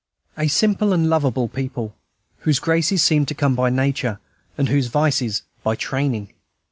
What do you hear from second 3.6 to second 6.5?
nature, and whose vices by training.